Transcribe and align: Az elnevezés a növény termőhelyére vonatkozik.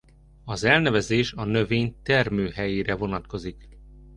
Az 0.45 0.63
elnevezés 0.63 1.33
a 1.33 1.43
növény 1.45 1.95
termőhelyére 2.03 2.95
vonatkozik. 2.95 3.67